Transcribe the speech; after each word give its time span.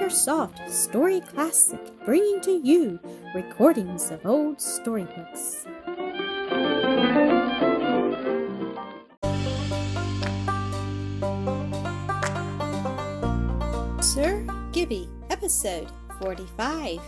AcreSoft 0.00 0.70
Story 0.70 1.20
Classic, 1.20 1.78
bringing 2.06 2.40
to 2.40 2.52
you 2.52 2.98
recordings 3.34 4.10
of 4.10 4.24
old 4.24 4.58
storybooks. 4.58 5.66
Sir 14.00 14.42
Gibbie, 14.72 15.10
episode 15.28 15.88
45 16.22 16.98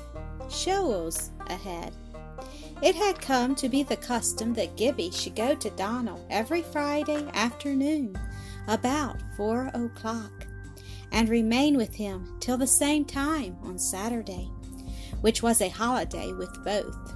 Shoals 0.51 1.31
Ahead. 1.47 1.95
It 2.83 2.95
had 2.95 3.19
come 3.19 3.55
to 3.55 3.71
be 3.71 3.83
the 3.83 3.97
custom 3.97 4.53
that 4.53 4.77
Gibbie 4.77 5.11
should 5.11 5.35
go 5.35 5.55
to 5.55 5.71
Donal 5.71 6.27
every 6.29 6.61
Friday 6.61 7.27
afternoon 7.33 8.19
about 8.69 9.17
four 9.35 9.71
o'clock 9.73 10.47
and 11.13 11.29
remain 11.29 11.77
with 11.77 11.95
him 11.95 12.37
till 12.41 12.57
the 12.57 12.67
same 12.67 13.05
time 13.05 13.57
on 13.63 13.79
Saturday, 13.79 14.51
which 15.21 15.43
was 15.43 15.61
a 15.61 15.69
holiday 15.69 16.33
with 16.33 16.65
both. 16.65 17.15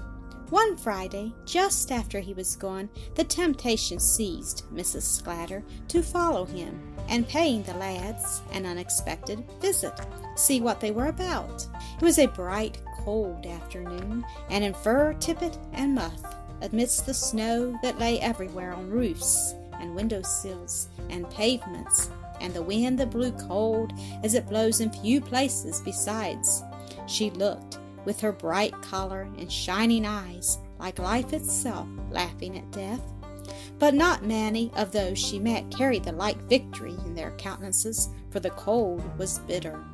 One 0.50 0.77
Friday, 0.77 1.32
just 1.45 1.91
after 1.91 2.20
he 2.20 2.32
was 2.32 2.55
gone, 2.55 2.88
the 3.16 3.24
temptation 3.24 3.98
seized 3.98 4.62
Mrs. 4.72 5.02
Sclater 5.02 5.64
to 5.88 6.05
follow 6.05 6.45
him 6.45 6.95
and 7.09 7.27
paying 7.27 7.64
the 7.64 7.74
lads 7.74 8.42
an 8.52 8.64
unexpected 8.64 9.42
visit, 9.60 9.92
see 10.36 10.60
what 10.60 10.80
they 10.80 10.92
were 10.92 11.06
about. 11.06 11.66
It 11.97 12.02
was 12.02 12.20
a 12.20 12.27
bright, 12.27 12.78
cold 13.00 13.44
afternoon, 13.44 14.24
and 14.48 14.62
in 14.62 14.72
fur 14.72 15.14
tippet 15.14 15.58
and 15.72 15.97
muff, 15.97 16.22
amidst 16.62 17.06
the 17.06 17.14
snow 17.14 17.77
that 17.83 17.98
lay 17.98 18.20
everywhere 18.20 18.72
on 18.72 18.88
roofs 18.88 19.52
and 19.80 19.97
window 19.97 20.22
sills 20.22 20.88
and 21.10 21.28
pavements, 21.30 22.08
and 22.40 22.52
the 22.55 22.62
wind 22.62 22.98
that 22.98 23.11
blew 23.11 23.33
cold 23.33 23.92
as 24.22 24.34
it 24.34 24.48
blows 24.48 24.80
in 24.80 24.91
few 24.91 25.20
places 25.20 25.80
besides. 25.80 26.62
She 27.06 27.30
looked, 27.30 27.78
with 28.05 28.20
her 28.20 28.33
bright 28.33 28.72
collar 28.83 29.28
and 29.38 29.50
shining 29.50 30.06
eyes, 30.06 30.58
like 30.78 30.98
life 30.98 31.33
itself, 31.33 31.88
laughing 32.11 32.58
at 32.58 32.70
death. 32.70 33.02
But 33.78 33.94
not 33.94 34.24
many 34.24 34.72
of 34.74 34.91
those 34.91 35.19
she 35.19 35.38
met 35.38 35.70
carried 35.70 36.05
the 36.05 36.12
like 36.12 36.38
victory 36.48 36.96
in 37.05 37.14
their 37.14 37.33
countenances, 37.33 38.08
for 38.30 38.41
the 38.41 38.50
cold 38.50 39.02
was 39.18 39.39
bitter. 39.41 39.84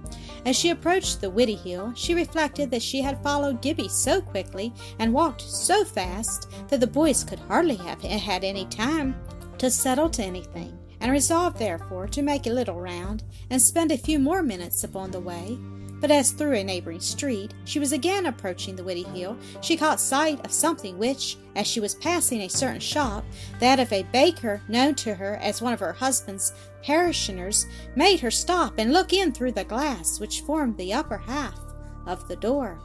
As 0.47 0.57
she 0.57 0.71
approached 0.71 1.21
the 1.21 1.31
Widdiehill, 1.31 1.97
she 1.97 2.15
reflected 2.15 2.71
that 2.71 2.83
she 2.83 3.03
had 3.03 3.23
followed 3.23 3.63
Gibbie 3.63 3.91
so 3.91 4.21
quickly 4.21 4.73
and 4.99 5.13
walked 5.13 5.43
so 5.43 5.85
fast 5.85 6.51
that 6.69 6.81
the 6.81 6.87
boys 6.87 7.25
could 7.25 7.39
hardly 7.41 7.77
have 7.77 8.03
had 8.03 8.43
any 8.45 8.67
time 8.67 9.15
to 9.59 9.71
settle 9.71 10.09
to 10.11 10.23
anything, 10.23 10.77
and 11.03 11.11
resolved 11.11 11.59
therefore 11.59 12.07
to 12.07 12.23
make 12.23 12.47
a 12.47 12.51
little 12.51 12.81
round 12.81 13.25
and 13.51 13.61
spend 13.61 13.93
a 13.93 13.99
few 13.99 14.19
more 14.19 14.43
minutes 14.43 14.85
upon 14.85 15.11
the 15.11 15.21
way. 15.21 15.59
But 16.01 16.11
as 16.11 16.33
through 16.33 16.55
a 16.55 16.65
neighboring 16.65 17.01
street 17.01 17.55
she 17.65 17.79
was 17.79 17.93
again 17.93 18.27
approaching 18.27 18.75
the 18.75 18.83
Widdiehill, 18.83 19.37
she 19.63 19.77
caught 19.77 20.01
sight 20.01 20.45
of 20.45 20.53
something 20.53 20.99
which, 20.99 21.37
as 21.55 21.67
she 21.67 21.79
was 21.81 21.95
passing 21.97 22.41
a 22.41 22.49
certain 22.49 22.81
shop, 22.81 23.25
that 23.61 23.79
of 23.79 23.93
a 23.93 24.03
baker 24.05 24.63
known 24.69 24.95
to 24.97 25.15
her 25.15 25.37
as 25.37 25.61
one 25.61 25.73
of 25.73 25.81
her 25.81 25.93
husband's 25.93 26.53
parishioners, 26.85 27.67
made 27.95 28.19
her 28.21 28.31
stop 28.31 28.75
and 28.79 28.93
look 28.93 29.13
in 29.13 29.33
through 29.33 29.53
the 29.53 29.65
glass 29.65 30.19
which 30.19 30.41
formed 30.41 30.77
the 30.77 30.93
upper 30.93 31.19
half 31.19 31.59
of 32.07 32.27
the 32.27 32.37
door. 32.37 32.81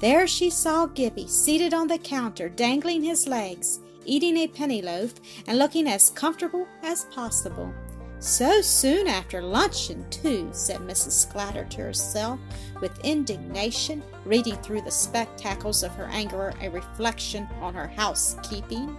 There 0.00 0.26
she 0.26 0.48
saw 0.48 0.86
Gibbie 0.86 1.28
seated 1.28 1.74
on 1.74 1.88
the 1.88 1.98
counter, 1.98 2.48
dangling 2.48 3.02
his 3.02 3.26
legs, 3.26 3.80
eating 4.08 4.36
a 4.38 4.48
penny 4.48 4.82
loaf, 4.82 5.14
and 5.46 5.58
looking 5.58 5.86
as 5.86 6.10
comfortable 6.10 6.66
as 6.82 7.04
possible. 7.06 7.72
So 8.20 8.60
soon 8.62 9.06
after 9.06 9.40
luncheon, 9.40 10.04
too, 10.10 10.48
said 10.50 10.80
Mrs. 10.80 11.12
Sclater 11.12 11.64
to 11.66 11.82
herself, 11.82 12.40
with 12.80 13.04
indignation, 13.04 14.02
reading 14.24 14.56
through 14.56 14.82
the 14.82 14.90
spectacles 14.90 15.84
of 15.84 15.92
her 15.92 16.06
anger 16.06 16.52
a 16.60 16.68
reflection 16.68 17.46
on 17.60 17.74
her 17.74 17.86
housekeeping. 17.86 18.96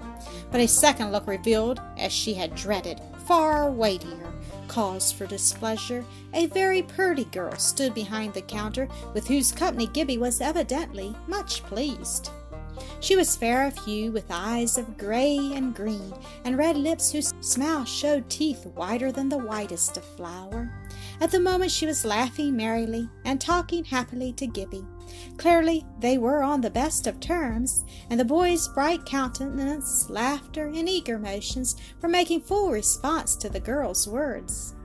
But 0.52 0.62
a 0.62 0.68
second 0.68 1.12
look 1.12 1.28
revealed, 1.28 1.82
as 1.98 2.14
she 2.14 2.34
had 2.34 2.56
dreaded, 2.56 3.02
far 3.26 3.70
weightier 3.70 4.30
cause 4.70 5.12
for 5.12 5.26
displeasure. 5.26 6.06
A 6.34 6.46
very 6.46 6.82
pretty 6.82 7.26
girl 7.26 7.56
stood 7.58 7.94
behind 7.94 8.34
the 8.34 8.42
counter, 8.42 8.88
with 9.14 9.28
whose 9.28 9.52
company 9.52 9.88
Gibbie 9.88 10.18
was 10.18 10.40
evidently 10.40 11.14
much 11.28 11.64
pleased. 11.64 12.30
She 13.00 13.16
was 13.16 13.36
fair 13.36 13.66
of 13.66 13.78
hue, 13.86 14.12
with 14.12 14.26
eyes 14.30 14.78
of 14.78 14.98
gray 14.98 15.38
and 15.38 15.74
green, 15.76 16.14
and 16.44 16.58
red 16.58 16.78
lips 16.78 17.12
whose 17.12 17.34
smile 17.42 17.86
showed 17.86 18.30
teeth 18.30 18.66
whiter 18.76 19.12
than 19.12 19.30
the 19.30 19.38
whitest 19.38 19.98
of 19.98 20.04
flour. 20.04 20.72
At 21.22 21.32
the 21.32 21.40
moment 21.40 21.72
she 21.72 21.86
was 21.86 22.06
laughing 22.06 22.56
merrily 22.56 23.10
and 23.26 23.40
talking 23.40 23.84
happily 23.84 24.34
to 24.34 24.48
Gibbie. 24.48 24.86
Clearly 25.38 25.86
they 26.00 26.18
were 26.18 26.44
on 26.44 26.62
the 26.62 26.70
best 26.70 27.08
of 27.08 27.20
terms, 27.20 27.86
and 28.10 28.20
the 28.20 28.26
boy's 28.26 28.68
bright 28.70 29.06
countenance, 29.06 30.10
laughter, 30.10 30.68
and 30.68 30.88
eager 30.88 31.18
motions 31.18 31.76
were 32.02 32.10
making 32.10 32.42
full 32.42 32.72
response 32.72 33.36
to 33.36 33.50
the 33.50 33.60
girl's 33.60 34.08
words. 34.08 34.76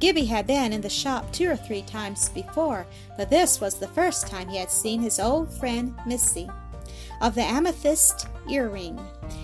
Gibbie 0.00 0.26
had 0.26 0.46
been 0.46 0.72
in 0.72 0.80
the 0.80 0.88
shop 0.88 1.30
two 1.30 1.50
or 1.50 1.56
three 1.56 1.82
times 1.82 2.30
before, 2.30 2.86
but 3.18 3.28
this 3.28 3.60
was 3.60 3.74
the 3.74 3.88
first 3.88 4.26
time 4.26 4.48
he 4.48 4.56
had 4.56 4.70
seen 4.70 5.02
his 5.02 5.20
old 5.20 5.52
friend 5.52 5.94
Missy 6.06 6.48
of 7.20 7.34
the 7.34 7.42
amethyst 7.42 8.26
earring, 8.50 8.98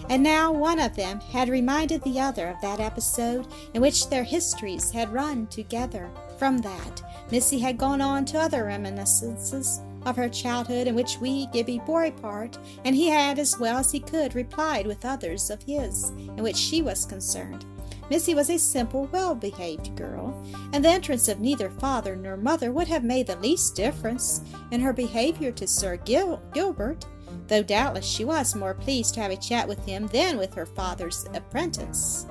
and 0.09 0.23
now 0.23 0.51
one 0.51 0.79
of 0.79 0.97
them 0.97 1.21
had 1.21 1.49
reminded 1.49 2.03
the 2.03 2.19
other 2.21 2.49
of 2.49 2.61
that 2.61 2.81
episode 2.81 3.47
in 3.75 3.83
which 3.83 4.09
their 4.09 4.25
histories 4.25 4.91
had 4.91 5.13
run 5.13 5.47
together. 5.49 6.11
From 6.39 6.59
that, 6.59 7.03
Missy 7.31 7.59
had 7.59 7.79
gone 7.79 8.01
on 8.01 8.25
to 8.27 8.39
other 8.39 8.65
reminiscences 8.65 9.81
of 10.05 10.17
her 10.17 10.29
childhood 10.29 10.87
in 10.87 10.95
which 10.95 11.19
wee 11.21 11.49
Gibbie 11.53 11.85
bore 11.85 12.05
a 12.05 12.11
part, 12.13 12.59
and 12.85 12.95
he 12.95 13.09
had, 13.09 13.39
as 13.39 13.59
well 13.59 13.79
as 13.79 13.91
he 13.91 14.01
could, 14.01 14.35
replied 14.35 14.87
with 14.87 15.05
others 15.05 15.51
of 15.51 15.63
his 15.63 16.11
in 16.11 16.43
which 16.43 16.57
she 16.57 16.83
was 16.83 17.05
concerned. 17.05 17.65
Missy 18.09 18.35
was 18.35 18.51
a 18.51 18.59
simple, 18.59 19.09
well 19.11 19.35
behaved 19.35 19.97
girl, 19.97 20.45
and 20.73 20.85
the 20.85 20.89
entrance 20.89 21.27
of 21.27 21.41
neither 21.41 21.69
father 21.69 22.15
nor 22.15 22.37
mother 22.37 22.71
would 22.71 22.87
have 22.87 23.03
made 23.03 23.27
the 23.27 23.37
least 23.37 23.75
difference 23.75 24.43
in 24.71 24.81
her 24.81 24.93
behavior 24.93 25.51
to 25.51 25.67
Sir 25.67 25.97
Gil- 25.97 26.41
Gilbert 26.53 27.05
though 27.49 27.63
doubtless 27.63 28.07
she 28.07 28.25
was 28.25 28.55
more 28.55 28.75
pleased 28.75 29.15
to 29.15 29.21
have 29.21 29.31
a 29.31 29.37
chat 29.37 29.69
with 29.69 29.85
him 29.85 30.07
than 30.09 30.39
with 30.39 30.55
her 30.55 30.67
father's 30.67 31.27
apprentice, 31.35 32.27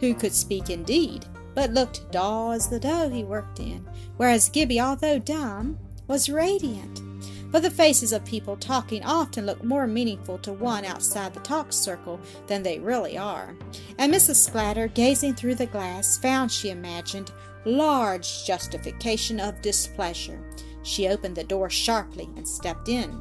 who 0.00 0.14
could 0.14 0.32
speak 0.32 0.70
indeed, 0.70 1.26
but 1.54 1.72
looked 1.72 2.10
dull 2.10 2.52
as 2.52 2.68
the 2.68 2.80
dough 2.80 3.08
he 3.08 3.24
worked 3.24 3.60
in, 3.60 3.86
whereas 4.16 4.48
Gibbie, 4.48 4.80
although 4.80 5.18
dumb, 5.18 5.78
was 6.06 6.28
radiant. 6.28 7.02
But 7.50 7.62
the 7.62 7.70
faces 7.70 8.12
of 8.12 8.24
people 8.24 8.56
talking 8.56 9.02
often 9.04 9.46
look 9.46 9.64
more 9.64 9.86
meaningful 9.86 10.38
to 10.38 10.52
one 10.52 10.84
outside 10.84 11.32
the 11.32 11.40
talk 11.40 11.72
circle 11.72 12.20
than 12.46 12.62
they 12.62 12.78
really 12.78 13.16
are. 13.16 13.56
And 13.96 14.12
Mrs. 14.12 14.36
Sclater, 14.36 14.88
gazing 14.88 15.34
through 15.34 15.54
the 15.54 15.66
glass, 15.66 16.18
found, 16.18 16.52
she 16.52 16.68
imagined, 16.68 17.32
large 17.64 18.44
justification 18.44 19.40
of 19.40 19.62
displeasure. 19.62 20.38
She 20.82 21.08
opened 21.08 21.36
the 21.36 21.44
door 21.44 21.70
sharply 21.70 22.28
and 22.36 22.46
stepped 22.46 22.88
in. 22.88 23.20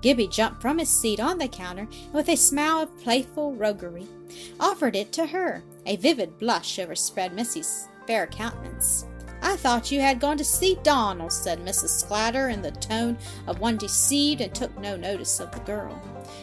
Gibbie 0.00 0.28
jumped 0.28 0.62
from 0.62 0.78
his 0.78 0.88
seat 0.88 1.20
on 1.20 1.38
the 1.38 1.48
counter 1.48 1.88
and 1.90 2.12
with 2.12 2.28
a 2.28 2.36
smile 2.36 2.80
of 2.80 2.98
playful 3.00 3.54
roguery 3.54 4.06
offered 4.58 4.96
it 4.96 5.12
to 5.12 5.26
her. 5.26 5.62
A 5.86 5.96
vivid 5.96 6.38
blush 6.38 6.78
overspread 6.78 7.32
Missy's 7.32 7.88
fair 8.06 8.26
countenance. 8.26 9.06
I 9.42 9.56
thought 9.56 9.90
you 9.90 10.00
had 10.00 10.20
gone 10.20 10.36
to 10.36 10.44
see 10.44 10.78
Donal, 10.82 11.30
said 11.30 11.60
Mrs. 11.60 11.88
Sclater 11.88 12.50
in 12.50 12.60
the 12.60 12.72
tone 12.72 13.16
of 13.46 13.58
one 13.58 13.78
deceived 13.78 14.42
and 14.42 14.54
took 14.54 14.76
no 14.78 14.96
notice 14.96 15.40
of 15.40 15.50
the 15.50 15.60
girl. 15.60 16.00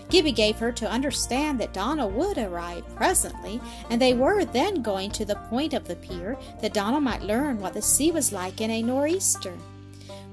Gibbie 0.09 0.31
gave 0.31 0.57
her 0.57 0.71
to 0.71 0.89
understand 0.89 1.59
that 1.59 1.73
Donal 1.73 2.09
would 2.09 2.39
arrive 2.39 2.83
presently, 2.95 3.61
and 3.91 4.01
they 4.01 4.15
were 4.15 4.45
then 4.45 4.81
going 4.81 5.11
to 5.11 5.25
the 5.25 5.35
point 5.35 5.73
of 5.73 5.87
the 5.87 5.95
pier 5.97 6.37
that 6.61 6.73
Donal 6.73 6.99
might 6.99 7.21
learn 7.21 7.59
what 7.59 7.73
the 7.73 7.81
sea 7.81 8.11
was 8.11 8.33
like 8.33 8.61
in 8.61 8.71
a 8.71 8.81
nor'easter. 8.81 9.55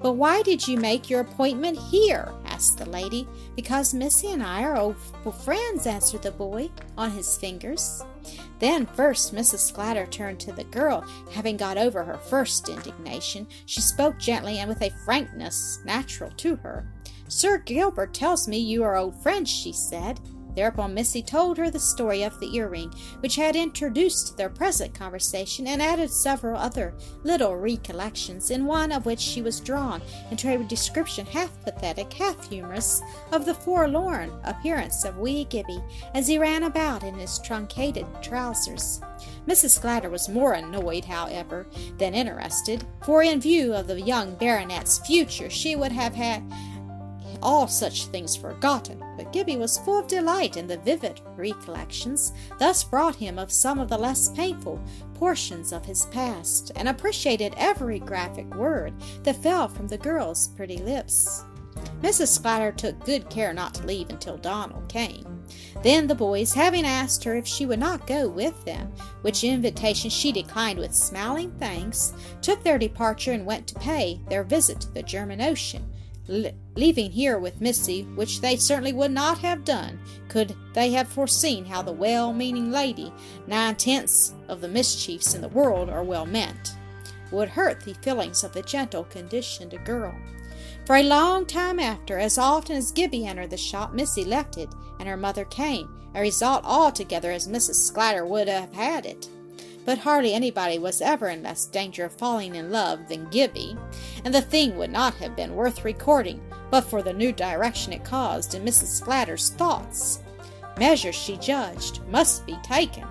But 0.01 0.13
why 0.13 0.43
did 0.43 0.67
you 0.67 0.79
make 0.79 1.11
your 1.11 1.21
appointment 1.21 1.79
here? 1.79 2.33
Asked 2.55 2.79
the 2.79 2.89
lady. 2.89 3.27
Because 3.57 3.93
Missy 3.93 4.31
and 4.31 4.43
I 4.43 4.63
are 4.63 4.77
old 4.77 4.97
friends, 5.45 5.87
answered 5.87 6.23
the 6.23 6.31
boy, 6.31 6.71
on 6.97 7.11
his 7.11 7.37
fingers. 7.37 8.03
Then 8.61 8.87
first 8.87 9.35
Mrs. 9.35 9.59
Sclater 9.59 10.07
turned 10.07 10.41
to 10.41 10.53
the 10.53 10.65
girl. 10.65 11.05
Having 11.33 11.57
got 11.57 11.77
over 11.77 12.05
her 12.05 12.17
first 12.17 12.69
indignation, 12.69 13.47
she 13.67 13.81
spoke 13.81 14.19
gently 14.19 14.59
and 14.59 14.69
with 14.69 14.83
a 14.83 14.91
frankness 15.05 15.81
natural 15.85 16.31
to 16.39 16.57
her. 16.57 16.87
Sir 17.29 17.59
Gilbert 17.59 18.15
tells 18.15 18.47
me 18.47 18.59
you 18.59 18.85
are 18.85 18.97
old 18.97 19.21
friends, 19.23 19.51
she 19.51 19.73
said. 19.73 20.21
Thereupon 20.55 20.95
Missy 20.95 21.23
told 21.23 21.59
her 21.59 21.71
the 21.71 21.81
story 21.81 22.23
of 22.23 22.39
the 22.39 22.55
earring, 22.57 22.93
which 23.21 23.37
had 23.37 23.57
introduced 23.57 24.37
their 24.37 24.49
present 24.49 24.95
conversation, 24.95 25.67
and 25.67 25.83
added 25.83 26.11
several 26.11 26.59
other 26.59 26.95
little 27.23 27.57
recollections, 27.57 28.51
in 28.51 28.67
one 28.67 28.93
of 28.93 29.07
which 29.07 29.21
she 29.21 29.43
was 29.43 29.61
drawn 29.61 30.01
into 30.31 30.53
a 30.53 30.63
description 30.65 31.27
half 31.27 31.61
pathetic, 31.63 32.13
half 32.13 32.49
humorous, 32.49 33.03
of 33.33 33.45
the 33.45 33.55
forlorn 33.55 34.33
appearance 34.45 35.05
of 35.05 35.19
wee 35.19 35.45
Gibbie 35.45 35.83
as 36.15 36.29
he 36.29 36.39
ran 36.39 36.63
about 36.63 37.03
in 37.03 37.15
his 37.15 37.39
truncated 37.41 38.07
trousers. 38.23 39.01
Mrs. 39.47 39.71
Sclater 39.71 40.11
was 40.11 40.29
more 40.29 40.55
annoyed, 40.55 41.05
however, 41.05 41.67
than 41.99 42.15
interested, 42.15 42.85
for 43.05 43.23
in 43.23 43.41
view 43.41 43.75
of 43.75 43.87
the 43.87 44.01
young 44.01 44.35
baronet's 44.37 44.99
future 44.99 45.51
she 45.51 45.77
would 45.77 45.93
have 45.93 46.15
had 46.15 46.43
all 47.45 47.69
such 47.69 48.07
things 48.07 48.35
forgotten, 48.35 49.05
but 49.17 49.33
Gibbie 49.33 49.59
was 49.59 49.79
full 49.79 50.01
of 50.01 50.07
delight 50.07 50.57
in 50.57 50.67
the 50.67 50.79
vivid 50.79 51.21
recollections 51.37 52.33
thus 52.59 52.83
brought 52.83 53.15
him 53.15 53.39
of 53.39 53.53
some 53.53 53.79
of 53.79 53.89
the 53.89 53.99
less 53.99 54.31
painful 54.31 54.83
portions 55.15 55.73
of 55.73 55.85
his 55.85 56.07
past, 56.07 56.73
and 56.75 56.89
appreciated 56.89 57.55
every 57.57 57.99
graphic 57.99 58.53
word 58.55 58.93
that 59.23 59.43
fell 59.43 59.69
from 59.69 59.87
the 59.87 59.99
girl's 59.99 60.49
pretty 60.49 60.79
lips. 60.79 61.45
Mrs. 62.03 62.29
Sclater 62.29 62.73
took 62.73 63.05
good 63.05 63.29
care 63.31 63.53
not 63.53 63.75
to 63.75 63.87
leave 63.87 64.11
until 64.11 64.37
Donald 64.37 64.89
came. 64.89 65.43
Then 65.83 66.07
the 66.07 66.15
boys, 66.15 66.53
having 66.53 66.85
asked 66.85 67.25
her 67.25 67.35
if 67.35 67.47
she 67.47 67.67
would 67.67 67.79
not 67.79 68.07
go 68.07 68.29
with 68.29 68.65
them, 68.65 68.93
which 69.23 69.45
invitation 69.45 70.11
she 70.11 70.33
declined 70.33 70.79
with 70.79 70.95
smiling 70.95 71.53
thanks, 71.59 72.15
took 72.41 72.63
their 72.63 72.79
departure 72.79 73.33
and 73.33 73.45
went 73.45 73.67
to 73.69 73.75
pay 73.75 74.21
their 74.29 74.45
visit 74.45 74.81
to 74.83 74.93
the 74.93 75.03
German 75.03 75.41
Ocean, 75.41 75.91
leaving 76.29 77.11
here 77.11 77.39
with 77.39 77.61
Missy, 77.61 78.03
which 78.15 78.41
they 78.41 78.57
certainly 78.57 78.93
would 78.93 79.11
not 79.11 79.39
have 79.39 79.65
done 79.65 79.99
could 80.29 80.55
they 80.73 80.91
have 80.93 81.09
foreseen 81.09 81.65
how 81.65 81.83
the 81.83 81.93
well 81.93 82.33
meaning 82.33 82.71
lady, 82.71 83.13
nine 83.47 83.77
tenths 83.77 84.35
of 84.49 84.61
the 84.61 84.69
mischiefs 84.69 85.35
in 85.35 85.41
the 85.41 85.49
world 85.49 85.91
are 85.91 86.03
well 86.03 86.27
meant, 86.27 86.75
would 87.31 87.49
hurt 87.49 87.81
the 87.81 87.95
feelings 87.95 88.43
of 88.43 88.53
the 88.53 88.63
gentle 88.63 89.05
conditioned 89.05 89.79
girl. 89.85 90.15
For 90.87 90.97
a 90.97 91.03
long 91.03 91.47
time 91.47 91.79
after, 91.79 92.19
as 92.19 92.39
often 92.39 92.77
as 92.77 92.93
Gibbie 92.93 93.27
entered 93.27 93.51
the 93.51 93.57
shop, 93.57 93.95
Missy 93.95 94.25
left 94.25 94.59
it, 94.59 94.69
and 94.99 95.09
her 95.09 95.17
mother 95.17 95.45
came, 95.47 95.89
a 96.15 96.21
result 96.21 96.65
altogether 96.65 97.31
as 97.31 97.49
Mrs. 97.49 97.77
Sclater 97.77 98.27
would 98.27 98.49
have 98.49 98.73
had 98.73 99.07
it 99.07 99.29
but 99.85 99.99
hardly 99.99 100.33
anybody 100.33 100.79
was 100.79 101.01
ever 101.01 101.29
in 101.29 101.43
less 101.43 101.67
danger 101.67 102.05
of 102.05 102.13
falling 102.13 102.55
in 102.55 102.71
love 102.71 103.09
than 103.09 103.31
Gibbie, 103.31 103.77
and 104.25 104.35
the 104.35 104.43
thing 104.43 104.77
would 104.77 104.91
not 104.91 105.15
have 105.15 105.37
been 105.37 105.55
worth 105.55 105.85
recording 105.85 106.41
but 106.71 106.83
for 106.83 107.03
the 107.03 107.13
new 107.13 107.31
direction 107.31 107.93
it 107.93 108.05
caused 108.05 108.55
in 108.55 108.65
Mrs. 108.65 108.87
Sclater's 108.87 109.51
thoughts. 109.51 110.21
Measures, 110.77 111.15
she 111.15 111.37
judged, 111.37 112.01
must 112.09 112.45
be 112.47 112.57
taken, 112.65 113.05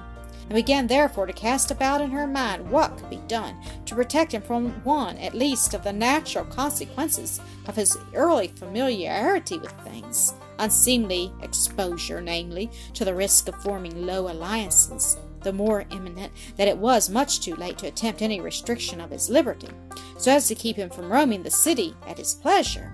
and 0.43 0.53
began 0.53 0.85
therefore 0.85 1.25
to 1.25 1.31
cast 1.31 1.71
about 1.71 2.01
in 2.01 2.11
her 2.11 2.27
mind 2.27 2.69
what 2.69 2.97
could 2.97 3.09
be 3.09 3.21
done 3.27 3.55
to 3.85 3.95
protect 3.95 4.33
him 4.33 4.41
from 4.41 4.71
one 4.83 5.17
at 5.17 5.33
least 5.33 5.73
of 5.73 5.83
the 5.83 5.93
natural 5.93 6.43
consequences 6.43 7.39
of 7.67 7.75
his 7.75 7.97
early 8.13 8.47
familiarity 8.47 9.57
with 9.57 9.71
things 9.83 10.33
unseemly 10.59 11.31
exposure, 11.41 12.21
namely, 12.21 12.69
to 12.93 13.05
the 13.05 13.13
risk 13.13 13.47
of 13.47 13.55
forming 13.63 14.05
low 14.05 14.31
alliances, 14.31 15.17
the 15.43 15.53
more 15.53 15.85
imminent 15.91 16.31
that 16.57 16.67
it 16.67 16.77
was 16.77 17.09
much 17.09 17.39
too 17.39 17.55
late 17.55 17.77
to 17.79 17.87
attempt 17.87 18.21
any 18.21 18.41
restriction 18.41 18.99
of 18.99 19.11
his 19.11 19.29
liberty, 19.29 19.69
so 20.17 20.31
as 20.31 20.47
to 20.47 20.55
keep 20.55 20.75
him 20.75 20.89
from 20.89 21.11
roaming 21.11 21.43
the 21.43 21.51
city 21.51 21.95
at 22.07 22.17
his 22.17 22.33
pleasure. 22.33 22.93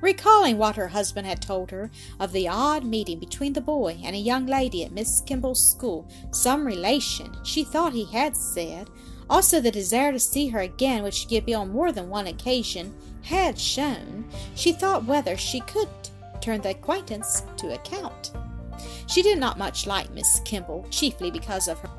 Recalling 0.00 0.58
what 0.58 0.74
her 0.74 0.88
husband 0.88 1.28
had 1.28 1.40
told 1.40 1.70
her 1.70 1.88
of 2.18 2.32
the 2.32 2.48
odd 2.48 2.84
meeting 2.84 3.20
between 3.20 3.52
the 3.52 3.60
boy 3.60 4.00
and 4.02 4.16
a 4.16 4.18
young 4.18 4.46
lady 4.46 4.84
at 4.84 4.90
Miss 4.90 5.20
Kimball's 5.20 5.64
school, 5.64 6.08
some 6.32 6.66
relation, 6.66 7.32
she 7.44 7.62
thought 7.62 7.92
he 7.92 8.06
had 8.06 8.36
said, 8.36 8.90
also 9.30 9.60
the 9.60 9.70
desire 9.70 10.10
to 10.10 10.18
see 10.18 10.48
her 10.48 10.58
again, 10.58 11.04
which 11.04 11.28
Gibbie 11.28 11.54
on 11.54 11.70
more 11.70 11.92
than 11.92 12.10
one 12.10 12.26
occasion 12.26 12.92
had 13.22 13.58
shown, 13.58 14.28
she 14.56 14.72
thought 14.72 15.04
whether 15.04 15.36
she 15.36 15.60
could 15.60 15.88
turn 16.40 16.60
the 16.60 16.70
acquaintance 16.70 17.44
to 17.56 17.72
account. 17.72 18.32
She 19.06 19.22
did 19.22 19.38
not 19.38 19.58
much 19.58 19.86
like 19.86 20.12
Miss 20.12 20.40
Kimball, 20.44 20.86
chiefly 20.90 21.30
because 21.30 21.68
of 21.68 21.78
her 21.80 21.90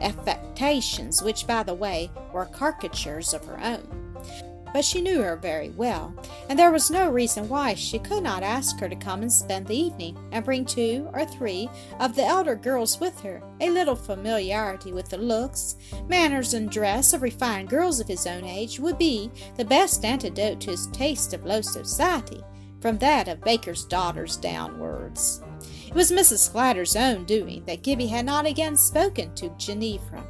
affectations, 0.00 1.22
which, 1.22 1.46
by 1.46 1.62
the 1.62 1.74
way, 1.74 2.10
were 2.32 2.46
caricatures 2.46 3.34
of 3.34 3.44
her 3.44 3.60
own. 3.60 4.16
But 4.72 4.84
she 4.84 5.00
knew 5.00 5.20
her 5.22 5.34
very 5.36 5.70
well, 5.70 6.14
and 6.48 6.56
there 6.56 6.70
was 6.70 6.92
no 6.92 7.10
reason 7.10 7.48
why 7.48 7.74
she 7.74 7.98
could 7.98 8.22
not 8.22 8.44
ask 8.44 8.78
her 8.78 8.88
to 8.88 8.94
come 8.94 9.22
and 9.22 9.32
spend 9.32 9.66
the 9.66 9.76
evening, 9.76 10.16
and 10.30 10.44
bring 10.44 10.64
two 10.64 11.08
or 11.12 11.24
three 11.24 11.68
of 11.98 12.14
the 12.14 12.24
elder 12.24 12.54
girls 12.54 13.00
with 13.00 13.20
her. 13.22 13.42
A 13.60 13.68
little 13.68 13.96
familiarity 13.96 14.92
with 14.92 15.08
the 15.08 15.18
looks, 15.18 15.74
manners, 16.08 16.54
and 16.54 16.70
dress 16.70 17.12
of 17.12 17.22
refined 17.22 17.68
girls 17.68 17.98
of 17.98 18.06
his 18.06 18.28
own 18.28 18.44
age 18.44 18.78
would 18.78 18.96
be 18.96 19.30
the 19.56 19.64
best 19.64 20.04
antidote 20.04 20.60
to 20.60 20.70
his 20.70 20.86
taste 20.88 21.34
of 21.34 21.44
low 21.44 21.62
society, 21.62 22.40
from 22.80 22.96
that 22.98 23.26
of 23.26 23.42
baker's 23.42 23.84
daughters 23.84 24.36
downwards. 24.36 25.42
It 25.90 25.96
was 25.96 26.12
Mrs. 26.12 26.38
Sclater's 26.38 26.94
own 26.94 27.24
doing 27.24 27.64
that 27.66 27.82
Gibbie 27.82 28.06
had 28.06 28.24
not 28.24 28.46
again 28.46 28.76
spoken 28.76 29.34
to 29.34 29.52
Ginevra. 29.58 30.24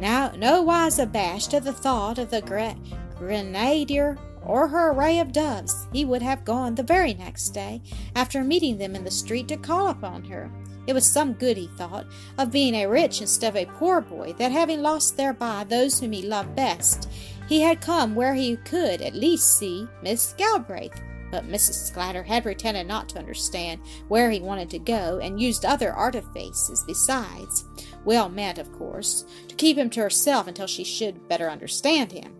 Now, 0.00 0.32
nowise 0.36 0.98
abashed 0.98 1.54
at 1.54 1.62
the 1.62 1.72
thought 1.72 2.18
of 2.18 2.32
the 2.32 2.42
gra- 2.42 2.74
grenadier 3.16 4.18
or 4.44 4.66
her 4.66 4.90
array 4.90 5.20
of 5.20 5.30
doves, 5.30 5.86
he 5.92 6.04
would 6.04 6.22
have 6.22 6.44
gone 6.44 6.74
the 6.74 6.82
very 6.82 7.14
next 7.14 7.50
day, 7.50 7.82
after 8.16 8.42
meeting 8.42 8.78
them 8.78 8.96
in 8.96 9.04
the 9.04 9.12
street, 9.12 9.46
to 9.46 9.56
call 9.56 9.90
upon 9.90 10.24
her. 10.24 10.50
It 10.88 10.92
was 10.92 11.06
some 11.06 11.34
good, 11.34 11.56
he 11.56 11.68
thought, 11.76 12.06
of 12.36 12.50
being 12.50 12.74
a 12.74 12.86
rich 12.88 13.20
instead 13.20 13.50
of 13.50 13.56
a 13.56 13.70
poor 13.78 14.00
boy, 14.00 14.34
that 14.38 14.50
having 14.50 14.82
lost 14.82 15.16
thereby 15.16 15.62
those 15.68 16.00
whom 16.00 16.10
he 16.10 16.22
loved 16.22 16.56
best, 16.56 17.08
he 17.48 17.60
had 17.60 17.80
come 17.80 18.16
where 18.16 18.34
he 18.34 18.56
could 18.56 19.00
at 19.02 19.14
least 19.14 19.56
see 19.56 19.86
Miss 20.02 20.34
Galbraith, 20.36 21.00
but 21.30 21.48
Mrs. 21.48 21.86
Sclater 21.86 22.22
had 22.22 22.42
pretended 22.42 22.86
not 22.86 23.08
to 23.10 23.18
understand 23.18 23.80
where 24.08 24.30
he 24.30 24.40
wanted 24.40 24.70
to 24.70 24.78
go, 24.78 25.18
and 25.22 25.40
used 25.40 25.64
other 25.64 25.92
artifices 25.92 26.84
besides, 26.86 27.64
well 28.04 28.28
meant, 28.28 28.58
of 28.58 28.72
course, 28.72 29.24
to 29.48 29.54
keep 29.54 29.76
him 29.76 29.90
to 29.90 30.00
herself 30.00 30.46
until 30.46 30.66
she 30.66 30.84
should 30.84 31.28
better 31.28 31.50
understand 31.50 32.12
him. 32.12 32.36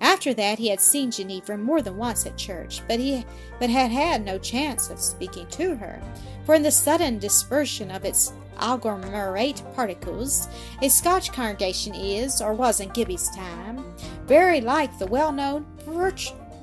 After 0.00 0.32
that 0.34 0.58
he 0.58 0.68
had 0.68 0.80
seen 0.80 1.10
Ginevra 1.10 1.58
more 1.58 1.82
than 1.82 1.98
once 1.98 2.26
at 2.26 2.38
church, 2.38 2.80
but 2.88 2.98
he 2.98 3.24
but 3.58 3.68
had 3.68 3.90
had 3.90 4.24
no 4.24 4.38
chance 4.38 4.88
of 4.88 4.98
speaking 4.98 5.46
to 5.48 5.76
her, 5.76 6.00
for 6.46 6.54
in 6.54 6.62
the 6.62 6.70
sudden 6.70 7.18
dispersion 7.18 7.90
of 7.90 8.06
its 8.06 8.32
agglomerate 8.58 9.62
particles, 9.74 10.48
a 10.80 10.88
Scotch 10.88 11.32
congregation 11.32 11.94
is, 11.94 12.40
or 12.40 12.54
was 12.54 12.80
in 12.80 12.88
Gibbie's 12.90 13.28
time, 13.36 13.84
very 14.26 14.60
like 14.60 14.98
the 14.98 15.06
well-known 15.06 15.66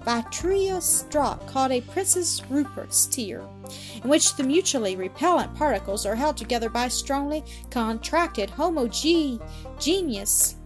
vitreous 0.08 1.04
drop 1.10 1.46
called 1.48 1.70
a 1.70 1.82
Princess 1.82 2.42
Rupert's 2.50 3.08
tear, 3.08 3.42
in 4.02 4.10
which 4.10 4.38
the 4.38 4.44
mutually 4.44 4.96
repellent 4.96 5.54
particles 5.54 6.06
are 6.06 6.16
held 6.16 6.38
together 6.38 6.70
by 6.70 6.86
a 6.86 6.90
strongly 6.90 7.44
contracted 7.72 8.50
homogeneous 8.50 9.42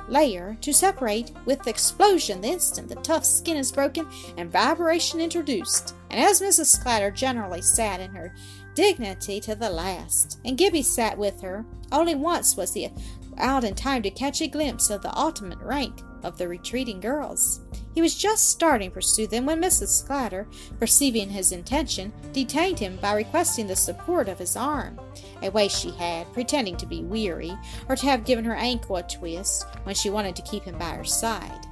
layer 0.08 0.56
to 0.62 0.72
separate 0.72 1.32
with 1.46 1.66
explosion 1.66 2.42
the 2.42 2.50
instant 2.50 2.88
the 2.88 2.94
tough 2.98 3.26
skin 3.26 3.58
is 3.58 3.72
broken 3.72 4.08
and 4.38 4.52
vibration 4.52 5.20
introduced. 5.20 5.96
And 6.12 6.20
as 6.20 6.40
Mrs. 6.40 6.68
Sclater 6.68 7.10
generally 7.10 7.64
sat 7.64 8.00
in 8.00 8.12
her 8.12 8.36
dignity 8.76 9.40
to 9.40 9.56
the 9.56 9.72
last, 9.72 10.40
and 10.46 10.56
Gibbie 10.56 10.84
sat 10.84 11.18
with 11.18 11.42
her, 11.42 11.66
only 11.92 12.14
once 12.14 12.56
was 12.56 12.76
he 12.76 12.92
out 13.40 13.64
in 13.64 13.74
time 13.74 14.04
to 14.04 14.12
catch 14.12 14.40
a 14.42 14.48
glimpse 14.48 14.92
of 14.92 15.02
the 15.02 15.18
ultimate 15.18 15.60
rank 15.62 16.00
of 16.22 16.38
the 16.38 16.48
retreating 16.48 17.00
girls. 17.00 17.62
He 17.94 18.02
was 18.02 18.16
just 18.16 18.50
starting 18.50 18.90
to 18.90 18.94
pursue 18.94 19.28
them 19.28 19.46
when 19.46 19.62
Mrs. 19.62 19.90
Sclater, 19.90 20.48
perceiving 20.80 21.30
his 21.30 21.52
intention, 21.52 22.14
detained 22.32 22.80
him 22.80 22.98
by 23.02 23.14
requesting 23.14 23.68
the 23.68 23.76
support 23.76 24.30
of 24.30 24.40
his 24.40 24.56
arm, 24.56 25.00
a 25.42 25.50
way 25.50 25.68
she 25.68 25.92
had, 25.92 26.32
pretending 26.34 26.78
to 26.78 26.86
be 26.86 27.04
weary, 27.04 27.58
or 27.90 27.96
to 27.96 28.06
have 28.06 28.26
given 28.26 28.46
her 28.46 28.56
ankle 28.56 28.96
a 28.96 29.04
twist 29.04 29.66
when 29.84 29.96
she 29.96 30.10
wanted 30.10 30.36
to 30.36 30.42
keep 30.44 30.64
him 30.64 30.78
by 30.78 30.92
her 30.92 31.04
side. 31.04 31.68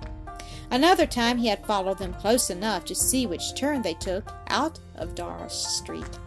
Another 0.71 1.07
time 1.07 1.37
he 1.37 1.47
had 1.47 1.65
followed 1.65 1.97
them 1.97 2.13
close 2.13 2.49
enough 2.49 2.85
to 2.85 2.95
see 2.95 3.25
which 3.25 3.55
turn 3.55 3.81
they 3.81 3.95
took 3.95 4.31
out 4.49 4.77
of 4.95 5.15
Doris 5.15 5.53
Street. 5.53 6.19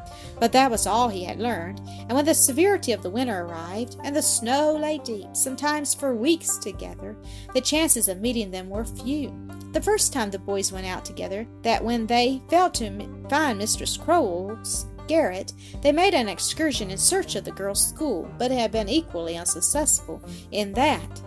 But 0.43 0.51
that 0.51 0.73
was 0.73 0.89
all 0.89 1.09
he 1.09 1.23
had 1.23 1.39
learned, 1.39 1.81
and 1.87 2.15
when 2.15 2.25
the 2.25 2.35
severity 2.35 2.91
of 2.91 3.01
the 3.05 3.11
winter 3.11 3.43
arrived, 3.43 3.97
and 4.03 4.17
the 4.17 4.23
snow 4.23 4.75
lay 4.75 4.99
deep, 4.99 5.37
sometimes 5.37 5.95
for 5.95 6.17
weeks 6.17 6.59
together, 6.59 7.17
the 7.55 7.61
chances 7.61 8.09
of 8.09 8.21
meeting 8.21 8.51
them 8.51 8.69
were 8.69 8.85
few. 8.85 9.33
The 9.71 9.81
first 9.81 10.13
time 10.13 10.33
the 10.33 10.41
boys 10.41 10.73
went 10.73 10.89
out 10.89 11.05
together, 11.05 11.47
that 11.63 11.85
when 11.85 12.09
they 12.09 12.43
failed 12.49 12.75
to 12.75 13.09
find 13.31 13.57
Mistress 13.57 13.97
Croale's 13.97 14.87
garret, 15.07 15.53
they 15.81 15.93
made 15.93 16.13
an 16.13 16.29
excursion 16.29 16.91
in 16.91 16.99
search 16.99 17.37
of 17.37 17.45
the 17.45 17.53
girls' 17.53 17.87
school, 17.87 18.29
but 18.37 18.51
had 18.51 18.73
been 18.73 18.89
equally 18.89 19.37
unsuccessful 19.37 20.21
in 20.51 20.73
that 20.73 21.23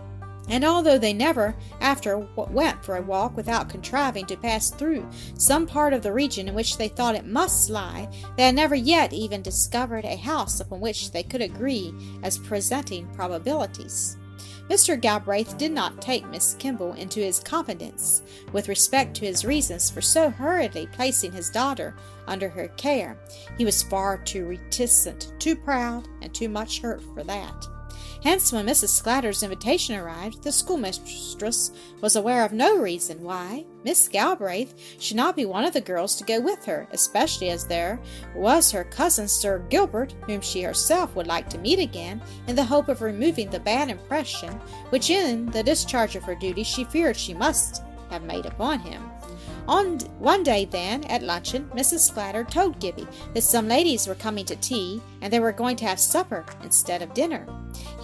and 0.50 0.64
although 0.64 0.98
they 0.98 1.14
never 1.14 1.56
after 1.82 2.18
went 2.36 2.84
for 2.84 2.98
a 2.98 3.02
walk 3.02 3.36
without 3.36 3.70
contriving 3.70 4.26
to 4.28 4.38
pass 4.38 4.70
through 4.70 5.08
some 5.38 5.66
part 5.66 5.94
of 5.94 6.02
the 6.02 6.14
region 6.14 6.48
in 6.48 6.54
which 6.54 6.78
they 6.78 6.88
thought 6.88 7.16
it 7.16 7.26
must 7.26 7.70
lie, 7.70 8.08
they 8.38 8.44
had 8.44 8.56
never 8.56 8.76
yet 8.76 9.14
even 9.14 9.42
discovered 9.42 10.06
a 10.06 10.16
house 10.16 10.60
upon 10.60 10.80
which 10.80 11.12
they 11.12 11.24
could 11.24 11.42
agree 11.42 11.94
as 12.24 12.38
presenting 12.38 13.08
probabilities. 13.14 14.18
Mr. 14.70 15.00
Galbraith 15.00 15.58
did 15.58 15.72
not 15.72 16.02
take 16.02 16.28
Miss 16.30 16.56
Kimball 16.56 16.94
into 16.94 17.20
his 17.20 17.40
confidence 17.40 18.24
with 18.52 18.68
respect 18.68 19.16
to 19.16 19.26
his 19.26 19.46
reasons 19.46 19.92
for 19.92 20.02
so 20.02 20.32
hurriedly 20.32 20.88
placing 20.92 21.32
his 21.32 21.52
daughter 21.52 21.96
under 22.28 22.50
her 22.50 22.68
care. 22.70 23.20
He 23.60 23.66
was 23.66 23.84
far 23.84 24.18
too 24.18 24.46
reticent, 24.46 25.34
too 25.38 25.56
proud, 25.56 26.08
and 26.24 26.34
too 26.34 26.50
much 26.50 26.80
hurt 26.80 27.04
for 27.14 27.24
that. 27.24 27.68
Hence, 28.24 28.52
when 28.52 28.66
Mrs. 28.66 28.90
Sclater's 28.90 29.44
invitation 29.44 29.96
arrived, 29.96 30.44
the 30.44 30.52
schoolmistress 30.52 31.72
was 32.02 32.16
aware 32.16 32.44
of 32.44 32.54
no 32.54 32.78
reason 32.78 33.22
why 33.24 33.66
Miss 33.84 34.08
Galbraith 34.08 34.74
should 35.00 35.18
not 35.18 35.36
be 35.36 35.46
one 35.46 35.64
of 35.64 35.74
the 35.74 35.82
girls 35.82 36.16
to 36.16 36.24
go 36.24 36.40
with 36.40 36.66
her, 36.66 36.88
especially 36.92 37.50
as 37.50 37.68
there 37.68 38.00
was 38.36 38.72
her 38.72 38.84
cousin 38.84 39.28
Sir 39.28 39.60
Gilbert, 39.70 40.16
whom 40.26 40.42
she 40.42 40.64
herself 40.64 41.16
would 41.16 41.28
like 41.28 41.50
to 41.50 41.60
meet 41.60 41.80
again, 41.80 42.22
in 42.48 42.56
the 42.56 42.64
hope 42.64 42.90
of 42.90 43.02
removing 43.02 43.50
the 43.50 43.60
bad 43.60 43.90
impression 43.90 44.54
which, 44.90 45.10
in 45.10 45.46
the 45.48 45.64
discharge 45.64 46.16
of 46.16 46.24
her 46.24 46.36
duty, 46.36 46.64
she 46.64 46.84
feared 46.86 47.16
she 47.16 47.34
must 47.34 47.84
have 48.10 48.24
made 48.24 48.46
upon 48.46 48.80
him. 48.80 49.04
On 49.68 49.98
one 50.20 50.44
day, 50.44 50.66
then, 50.66 51.04
at 51.06 51.24
luncheon, 51.24 51.70
Mrs. 51.74 52.00
Sclater 52.00 52.44
told 52.44 52.80
Gibbie 52.80 53.08
that 53.34 53.42
some 53.42 53.68
ladies 53.68 54.08
were 54.08 54.16
coming 54.16 54.46
to 54.46 54.56
tea, 54.56 55.02
and 55.22 55.34
they 55.34 55.40
were 55.40 55.52
going 55.52 55.76
to 55.78 55.86
have 55.86 56.00
supper 56.00 56.46
instead 56.64 57.02
of 57.02 57.14
dinner. 57.16 57.48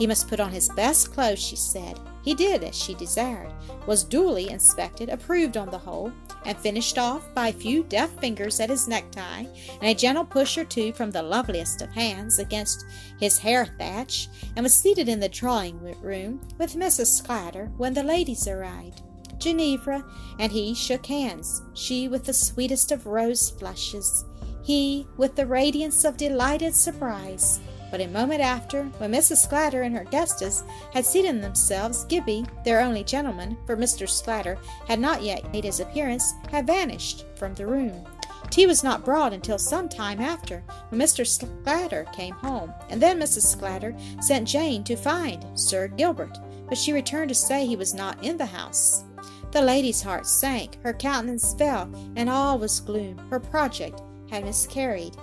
He 0.02 0.08
must 0.08 0.28
put 0.28 0.40
on 0.40 0.52
his 0.52 0.68
best 0.70 1.14
clothes, 1.14 1.38
she 1.38 1.56
said. 1.56 2.00
He 2.24 2.34
did 2.34 2.64
as 2.64 2.76
she 2.76 2.96
desired, 2.96 3.54
was 3.86 4.04
duly 4.04 4.50
inspected, 4.50 5.10
approved 5.10 5.58
on 5.58 5.70
the 5.70 5.78
whole, 5.78 6.12
and 6.44 6.58
finished 6.58 6.98
off 6.98 7.32
by 7.36 7.50
a 7.50 7.54
few 7.54 7.84
deft 7.84 8.20
fingers 8.20 8.60
at 8.60 8.72
his 8.72 8.88
necktie, 8.88 9.46
and 9.80 9.84
a 9.84 9.94
gentle 9.94 10.26
push 10.26 10.58
or 10.58 10.66
two 10.66 10.92
from 10.94 11.12
the 11.12 11.22
loveliest 11.22 11.84
of 11.84 11.92
hands 11.92 12.40
against 12.40 12.84
his 13.20 13.38
hair 13.38 13.68
thatch, 13.78 14.28
and 14.56 14.64
was 14.64 14.74
seated 14.74 15.08
in 15.08 15.20
the 15.20 15.30
drawing 15.30 15.80
room 16.02 16.42
with 16.58 16.74
Mrs. 16.74 17.16
Sclater 17.16 17.72
when 17.78 17.94
the 17.94 18.02
ladies 18.02 18.48
arrived. 18.48 19.04
Ginevra 19.38 20.04
and 20.40 20.52
he 20.52 20.74
shook 20.74 21.06
hands, 21.06 21.62
she 21.76 22.08
with 22.08 22.26
the 22.26 22.34
sweetest 22.34 22.92
of 22.92 23.06
rose 23.06 23.52
flushes, 23.52 24.26
he 24.64 25.06
with 25.18 25.36
the 25.36 25.46
radiance 25.46 26.04
of 26.06 26.18
delighted 26.18 26.74
surprise. 26.74 27.60
But 27.92 28.02
a 28.02 28.08
moment 28.08 28.42
after, 28.42 28.86
when 28.98 29.12
Mrs. 29.12 29.38
Sclater 29.38 29.82
and 29.82 29.96
her 29.96 30.06
guestess 30.06 30.64
had 30.94 31.06
seated 31.06 31.44
themselves, 31.44 32.06
Gibbie, 32.06 32.46
their 32.64 32.82
only 32.82 33.04
gentleman, 33.04 33.58
for 33.66 33.76
Mr. 33.76 34.10
Sclater 34.10 34.58
had 34.88 35.00
not 35.00 35.22
yet 35.22 35.52
made 35.52 35.66
his 35.66 35.82
appearance, 35.82 36.34
had 36.50 36.66
vanished 36.66 37.26
from 37.36 37.54
the 37.54 37.68
room. 37.68 38.06
Tea 38.50 38.66
was 38.66 38.84
not 38.84 39.06
brought 39.06 39.34
until 39.34 39.58
some 39.58 39.88
time 39.88 40.20
after, 40.20 40.64
when 40.90 41.00
Mr. 41.00 41.28
Sclater 41.28 42.06
came 42.14 42.36
home, 42.36 42.74
and 42.90 43.02
then 43.02 43.20
Mrs. 43.20 43.44
Sclater 43.44 43.96
sent 44.22 44.48
Jane 44.48 44.84
to 44.86 44.96
find 44.96 45.46
Sir 45.60 45.88
Gilbert, 45.88 46.38
but 46.68 46.78
she 46.78 46.94
returned 46.94 47.30
to 47.30 47.36
say 47.36 47.66
he 47.66 47.76
was 47.76 47.94
not 47.94 48.22
in 48.24 48.38
the 48.38 48.46
house. 48.46 49.04
The 49.52 49.62
lady's 49.62 50.02
heart 50.02 50.26
sank, 50.28 50.82
her 50.84 50.94
countenance 50.94 51.54
fell, 51.56 51.94
and 52.16 52.30
all 52.30 52.58
was 52.58 52.80
gloom. 52.80 53.18
Her 53.30 53.40
project 53.40 54.02
had 54.30 54.46
miscarried. 54.46 55.16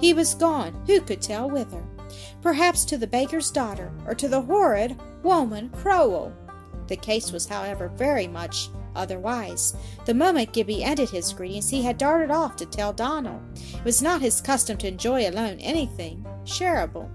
He 0.00 0.14
was 0.14 0.34
gone, 0.34 0.72
who 0.86 1.00
could 1.00 1.20
tell 1.20 1.50
whither? 1.50 1.82
Perhaps 2.42 2.84
to 2.86 2.98
the 2.98 3.06
baker's 3.06 3.50
daughter, 3.50 3.92
or 4.06 4.14
to 4.14 4.28
the 4.28 4.42
horrid 4.42 5.00
woman 5.22 5.70
Croale. 5.70 6.32
The 6.88 6.96
case 6.96 7.30
was, 7.32 7.46
however, 7.46 7.88
very 7.88 8.26
much 8.26 8.68
otherwise. 8.94 9.74
The 10.04 10.14
moment 10.14 10.52
Gibbie 10.52 10.82
ended 10.82 11.08
his 11.08 11.32
greetings, 11.32 11.70
he 11.70 11.82
had 11.82 11.96
darted 11.96 12.30
off 12.30 12.56
to 12.56 12.66
tell 12.66 12.92
Donal. 12.92 13.40
It 13.54 13.84
was 13.84 14.02
not 14.02 14.20
his 14.20 14.40
custom 14.40 14.76
to 14.78 14.88
enjoy 14.88 15.28
alone 15.28 15.58
anything 15.60 16.26
shareable. 16.44 17.08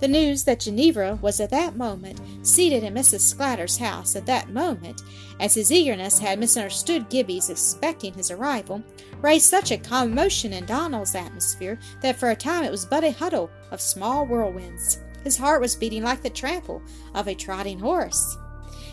The 0.00 0.08
news 0.08 0.44
that 0.44 0.60
Ginevra 0.60 1.18
was 1.20 1.40
at 1.40 1.50
that 1.50 1.76
moment 1.76 2.20
seated 2.42 2.84
in 2.84 2.94
Mrs. 2.94 3.20
Sclater's 3.20 3.76
house 3.76 4.16
at 4.16 4.24
that 4.24 4.48
moment, 4.48 5.02
as 5.38 5.54
his 5.54 5.70
eagerness 5.70 6.18
had 6.18 6.38
misunderstood 6.38 7.10
Gibbie's 7.10 7.50
expecting 7.50 8.14
his 8.14 8.30
arrival, 8.30 8.82
raised 9.20 9.50
such 9.50 9.70
a 9.70 9.76
commotion 9.76 10.54
in 10.54 10.64
Donal's 10.64 11.14
atmosphere 11.14 11.78
that 12.00 12.16
for 12.16 12.30
a 12.30 12.36
time 12.36 12.64
it 12.64 12.70
was 12.70 12.86
but 12.86 13.04
a 13.04 13.10
huddle 13.10 13.50
of 13.70 13.82
small 13.82 14.24
whirlwinds. 14.24 15.00
His 15.22 15.36
heart 15.36 15.60
was 15.60 15.76
beating 15.76 16.02
like 16.02 16.22
the 16.22 16.30
trample 16.30 16.80
of 17.14 17.28
a 17.28 17.34
trotting 17.34 17.78
horse. 17.78 18.38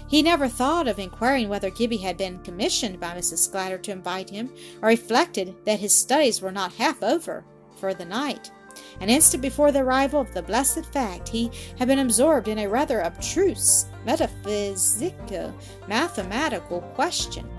He 0.10 0.22
never 0.22 0.50
thought 0.50 0.90
of 0.90 1.00
inquiring 1.00 1.48
whether 1.48 1.70
Gibbie 1.70 2.02
had 2.02 2.18
been 2.18 2.44
commissioned 2.44 3.00
by 3.00 3.16
Mrs. 3.16 3.38
Sclater 3.38 3.78
to 3.78 3.92
invite 3.94 4.30
him, 4.30 4.50
or 4.82 4.90
reflected 4.90 5.56
that 5.64 5.80
his 5.80 5.94
studies 5.94 6.42
were 6.42 6.52
not 6.52 6.74
half 6.74 7.02
over 7.02 7.46
for 7.78 7.94
the 7.94 8.06
night. 8.06 8.52
An 9.00 9.10
instant 9.10 9.42
before 9.42 9.72
the 9.72 9.84
arrival 9.84 10.22
of 10.22 10.34
the 10.34 10.42
blessed 10.42 10.86
fact, 10.88 11.30
he 11.30 11.52
had 11.78 11.88
been 11.88 12.00
absorbed 12.00 12.48
in 12.48 12.60
a 12.60 12.68
rather 12.68 13.02
abstruse, 13.02 13.86
metaphysico 14.06 15.54
mathematical 15.88 16.82
question. 16.96 17.50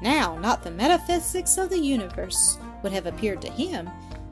Now, 0.00 0.38
not 0.38 0.62
the 0.62 0.70
metaphysics 0.70 1.58
of 1.58 1.70
the 1.70 1.78
universe 1.78 2.58
would 2.82 2.92
have 2.92 3.06
appeared 3.06 3.42
to 3.42 3.50
him 3.50 3.90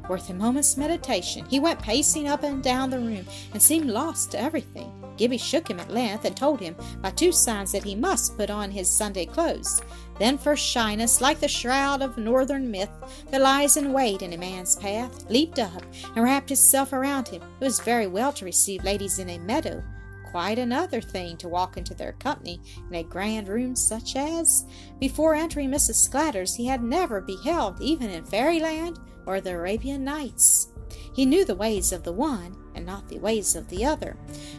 worth 0.09 0.31
a 0.31 0.35
moment's 0.35 0.77
meditation. 0.77 1.45
He 1.47 1.59
went 1.59 1.81
pacing 1.81 2.29
up 2.29 2.43
and 2.43 2.63
down 2.63 2.91
the 2.91 2.99
room 2.99 3.27
and 3.53 3.61
seemed 3.61 3.91
lost 3.91 4.31
to 4.33 4.41
everything. 4.41 5.06
Gibbie 5.17 5.39
shook 5.39 5.69
him 5.69 5.81
at 5.81 5.91
length 5.91 6.25
and 6.25 6.37
told 6.37 6.61
him 6.61 6.77
by 7.01 7.11
two 7.11 7.33
signs 7.33 7.73
that 7.73 7.85
he 7.85 7.95
must 7.95 8.37
put 8.37 8.51
on 8.51 8.71
his 8.71 8.89
Sunday 8.91 9.27
clothes. 9.27 9.83
Then 10.19 10.39
for 10.39 10.57
shyness, 10.57 11.21
like 11.21 11.41
the 11.41 11.49
shroud 11.49 12.03
of 12.03 12.17
northern 12.17 12.71
myth 12.71 12.91
that 13.31 13.43
lies 13.43 13.77
in 13.77 13.93
wait 13.93 14.23
in 14.23 14.33
a 14.33 14.39
man's 14.39 14.77
path, 14.77 15.29
leaped 15.31 15.59
up 15.59 15.83
and 16.15 16.25
wrapped 16.25 16.49
himself 16.49 16.93
around 16.93 17.29
him. 17.29 17.43
It 17.61 17.65
was 17.65 17.81
very 17.81 18.07
well 18.07 18.33
to 18.35 18.45
receive 18.45 18.85
ladies 18.85 19.19
in 19.19 19.31
a 19.31 19.39
meadow, 19.39 19.83
quite 20.27 20.59
another 20.59 21.01
thing 21.01 21.37
to 21.39 21.49
walk 21.49 21.77
into 21.77 21.95
their 21.95 22.13
company 22.13 22.61
in 22.89 22.95
a 22.95 23.03
grand 23.03 23.49
room 23.49 23.75
such 23.75 24.17
as, 24.17 24.67
before 25.01 25.35
entering 25.35 25.71
Mrs. 25.71 25.95
Sclater's, 25.95 26.55
he 26.55 26.67
had 26.67 26.83
never 26.83 27.21
beheld 27.21 27.81
even 27.81 28.11
in 28.11 28.25
fairyland 28.25 28.99
or 29.27 29.41
the 29.41 29.51
Arabian 29.51 30.05
Nights. 30.05 30.69
He 31.15 31.27
knew 31.27 31.45
the 31.45 31.55
ways 31.55 31.93
of 31.93 32.03
the 32.03 32.13
one 32.13 32.57
and 32.75 32.85
not 32.85 33.09
the 33.09 33.19
ways 33.19 33.57
of 33.57 33.69
the 33.69 33.85
other. 33.85 34.17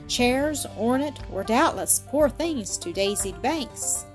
Chairs 0.07 0.65
ornate 0.77 1.19
were 1.29 1.43
doubtless 1.43 2.03
poor 2.07 2.29
things 2.29 2.77
to 2.79 2.91
daisied 2.91 3.41
banks. 3.41 4.05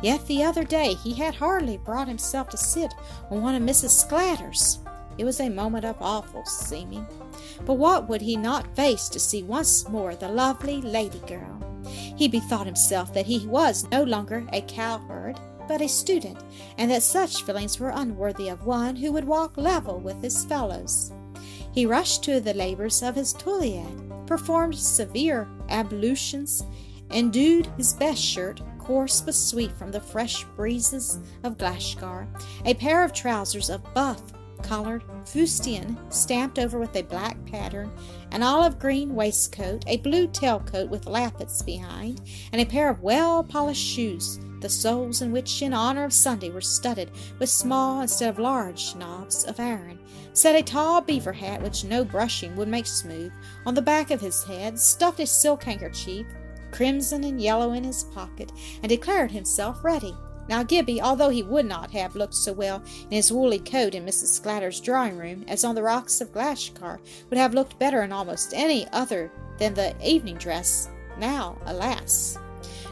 Yet 0.00 0.24
the 0.26 0.44
other 0.44 0.64
day 0.64 0.94
he 0.94 1.14
had 1.14 1.34
hardly 1.34 1.76
brought 1.76 2.08
himself 2.08 2.48
to 2.50 2.56
sit 2.56 2.94
on 3.30 3.42
one 3.42 3.56
of 3.56 3.62
Mrs. 3.62 3.90
Sclater's. 3.90 4.78
It 5.18 5.24
was 5.24 5.40
a 5.40 5.48
moment 5.48 5.84
of 5.84 5.96
awful 6.00 6.44
seeming. 6.46 7.06
But 7.66 7.74
what 7.74 8.08
would 8.08 8.22
he 8.22 8.36
not 8.36 8.74
face 8.76 9.08
to 9.08 9.18
see 9.18 9.42
once 9.42 9.88
more 9.88 10.14
the 10.14 10.28
lovely 10.28 10.80
lady 10.80 11.20
girl? 11.26 11.58
He 11.84 12.28
bethought 12.28 12.66
himself 12.66 13.12
that 13.14 13.26
he 13.26 13.46
was 13.46 13.88
no 13.90 14.04
longer 14.04 14.46
a 14.52 14.62
cowherd, 14.62 15.40
but 15.66 15.82
a 15.82 15.88
student, 15.88 16.38
and 16.78 16.90
that 16.90 17.02
such 17.02 17.42
feelings 17.42 17.78
were 17.78 17.90
unworthy 17.90 18.48
of 18.48 18.64
one 18.64 18.96
who 18.96 19.12
would 19.12 19.24
walk 19.24 19.56
level 19.56 19.98
with 19.98 20.22
his 20.22 20.44
fellows. 20.44 21.12
He 21.72 21.84
rushed 21.84 22.22
to 22.24 22.40
the 22.40 22.54
labors 22.54 23.02
of 23.02 23.14
his 23.14 23.32
toilette, 23.32 24.26
performed 24.26 24.76
severe 24.76 25.48
ablutions, 25.68 26.64
endued 27.10 27.66
his 27.76 27.92
best 27.92 28.22
shirt, 28.22 28.60
coarse 28.78 29.20
but 29.20 29.34
sweet 29.34 29.72
from 29.72 29.90
the 29.90 30.00
fresh 30.00 30.44
breezes 30.56 31.18
of 31.42 31.58
Glashgar, 31.58 32.26
a 32.64 32.74
pair 32.74 33.04
of 33.04 33.12
trousers 33.12 33.68
of 33.68 33.82
buff 33.94 34.22
coloured 34.62 35.02
fustian 35.24 35.98
stamped 36.10 36.58
over 36.58 36.78
with 36.78 36.94
a 36.96 37.02
black 37.02 37.36
pattern, 37.46 37.90
an 38.32 38.42
olive 38.42 38.78
green 38.78 39.14
waistcoat, 39.14 39.84
a 39.86 39.98
blue 39.98 40.28
tailcoat 40.28 40.88
with 40.88 41.06
lappets 41.06 41.64
behind, 41.64 42.20
and 42.52 42.60
a 42.60 42.66
pair 42.66 42.90
of 42.90 43.02
well 43.02 43.42
polished 43.42 43.84
shoes, 43.84 44.38
the 44.60 44.68
soles 44.68 45.22
in 45.22 45.32
which, 45.32 45.62
in 45.62 45.72
honor 45.72 46.04
of 46.04 46.12
Sunday, 46.12 46.50
were 46.50 46.60
studded 46.60 47.10
with 47.38 47.48
small 47.48 48.00
instead 48.00 48.30
of 48.30 48.38
large 48.38 48.94
knobs 48.96 49.44
of 49.44 49.60
iron, 49.60 49.98
set 50.32 50.56
a 50.56 50.62
tall 50.62 51.00
beaver 51.00 51.32
hat 51.32 51.62
which 51.62 51.84
no 51.84 52.04
brushing 52.04 52.54
would 52.56 52.68
make 52.68 52.86
smooth 52.86 53.32
on 53.66 53.74
the 53.74 53.82
back 53.82 54.10
of 54.10 54.20
his 54.20 54.44
head, 54.44 54.78
stuffed 54.78 55.20
a 55.20 55.26
silk 55.26 55.62
handkerchief 55.62 56.26
crimson 56.70 57.24
and 57.24 57.40
yellow 57.40 57.72
in 57.72 57.84
his 57.84 58.04
pocket, 58.04 58.52
and 58.82 58.88
declared 58.88 59.30
himself 59.30 59.82
ready. 59.82 60.14
Now 60.48 60.62
Gibbie, 60.62 61.00
although 61.00 61.28
he 61.28 61.42
would 61.42 61.66
not 61.66 61.90
have 61.90 62.16
looked 62.16 62.34
so 62.34 62.52
well 62.52 62.82
in 63.04 63.12
his 63.12 63.30
woolly 63.30 63.58
coat 63.58 63.94
in 63.94 64.06
Mrs. 64.06 64.28
Sclater's 64.28 64.80
drawing 64.80 65.18
room 65.18 65.44
as 65.46 65.64
on 65.64 65.74
the 65.74 65.82
rocks 65.82 66.20
of 66.20 66.32
Glashgar, 66.32 67.00
would 67.28 67.38
have 67.38 67.54
looked 67.54 67.78
better 67.78 68.02
in 68.02 68.12
almost 68.12 68.52
any 68.54 68.88
other 68.92 69.30
than 69.58 69.74
the 69.74 69.94
evening 70.02 70.36
dress. 70.36 70.88
Now, 71.18 71.58
alas! 71.66 72.38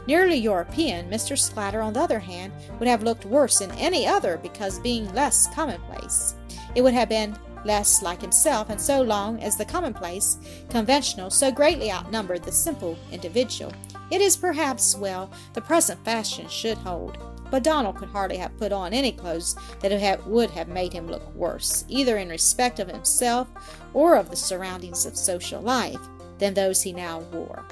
Nearly 0.07 0.37
European, 0.37 1.09
Mr. 1.09 1.37
Sclater, 1.37 1.81
on 1.81 1.93
the 1.93 1.99
other 1.99 2.19
hand, 2.19 2.53
would 2.79 2.87
have 2.87 3.03
looked 3.03 3.25
worse 3.25 3.59
in 3.59 3.71
any 3.71 4.07
other 4.07 4.37
because 4.37 4.79
being 4.79 5.13
less 5.13 5.53
commonplace. 5.53 6.35
It 6.75 6.81
would 6.81 6.93
have 6.93 7.09
been 7.09 7.37
less 7.65 8.01
like 8.01 8.21
himself, 8.21 8.69
and 8.69 8.79
so 8.79 9.01
long 9.01 9.41
as 9.41 9.57
the 9.57 9.65
commonplace, 9.65 10.37
conventional, 10.69 11.29
so 11.29 11.51
greatly 11.51 11.91
outnumbered 11.91 12.43
the 12.43 12.51
simple 12.51 12.97
individual, 13.11 13.73
it 14.09 14.21
is 14.21 14.37
perhaps 14.37 14.95
well 14.95 15.29
the 15.53 15.61
present 15.61 16.03
fashion 16.05 16.47
should 16.47 16.77
hold. 16.77 17.17
But 17.49 17.63
Donal 17.63 17.93
could 17.93 18.09
hardly 18.09 18.37
have 18.37 18.57
put 18.57 18.71
on 18.71 18.93
any 18.93 19.11
clothes 19.11 19.55
that 19.79 20.27
would 20.27 20.51
have 20.51 20.67
made 20.67 20.93
him 20.93 21.07
look 21.07 21.33
worse, 21.33 21.85
either 21.87 22.17
in 22.17 22.29
respect 22.29 22.79
of 22.79 22.89
himself 22.89 23.47
or 23.93 24.15
of 24.15 24.29
the 24.29 24.35
surroundings 24.35 25.05
of 25.05 25.15
social 25.17 25.61
life, 25.61 25.99
than 26.39 26.53
those 26.53 26.81
he 26.81 26.93
now 26.93 27.19
wore. 27.31 27.65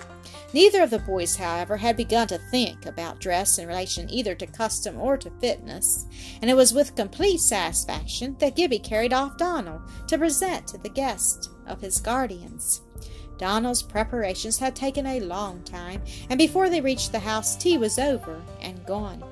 Neither 0.53 0.81
of 0.81 0.89
the 0.89 0.99
boys, 0.99 1.35
however, 1.35 1.77
had 1.77 1.97
begun 1.97 2.27
to 2.29 2.37
think 2.49 2.85
about 2.85 3.19
dress 3.19 3.57
in 3.57 3.67
relation 3.67 4.09
either 4.09 4.33
to 4.35 4.47
custom 4.47 4.99
or 4.99 5.17
to 5.17 5.29
fitness, 5.41 6.05
and 6.41 6.49
it 6.49 6.55
was 6.55 6.73
with 6.73 6.95
complete 6.95 7.41
satisfaction 7.41 8.37
that 8.39 8.55
Gibbie 8.55 8.79
carried 8.79 9.13
off 9.13 9.37
Donal 9.37 9.81
to 10.07 10.17
present 10.17 10.67
to 10.67 10.77
the 10.77 10.89
guest 10.89 11.49
of 11.67 11.81
his 11.81 11.99
guardians. 11.99 12.81
Donald's 13.37 13.83
preparations 13.83 14.57
had 14.57 14.75
taken 14.75 15.05
a 15.05 15.19
long 15.19 15.61
time, 15.63 16.01
and 16.29 16.37
before 16.37 16.69
they 16.69 16.79
reached 16.79 17.11
the 17.11 17.19
house, 17.19 17.57
tea 17.57 17.77
was 17.77 17.99
over 17.99 18.41
and 18.61 18.85
gone. 18.85 19.23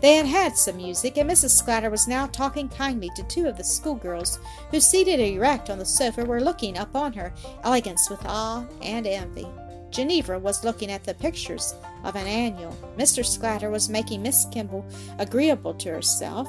They 0.00 0.14
had 0.14 0.26
had 0.26 0.56
some 0.56 0.76
music, 0.76 1.16
and 1.16 1.28
Mrs. 1.28 1.50
Sclater 1.50 1.90
was 1.90 2.06
now 2.06 2.26
talking 2.26 2.68
kindly 2.68 3.10
to 3.16 3.22
two 3.24 3.48
of 3.48 3.56
the 3.56 3.64
schoolgirls, 3.64 4.38
who, 4.70 4.80
seated 4.80 5.18
erect 5.18 5.70
on 5.70 5.78
the 5.78 5.84
sofa, 5.84 6.24
were 6.24 6.40
looking 6.40 6.78
upon 6.78 7.12
her 7.14 7.32
elegance 7.64 8.08
with 8.08 8.24
awe 8.24 8.64
and 8.80 9.06
envy. 9.06 9.48
Ginevra 9.90 10.38
was 10.38 10.64
looking 10.64 10.90
at 10.90 11.04
the 11.04 11.14
pictures 11.14 11.74
of 12.04 12.14
an 12.14 12.26
annual. 12.26 12.76
Mr. 12.96 13.24
Sclater 13.24 13.70
was 13.70 13.88
making 13.88 14.22
Miss 14.22 14.46
Kimball 14.52 14.86
agreeable 15.18 15.74
to 15.74 15.90
herself. 15.90 16.48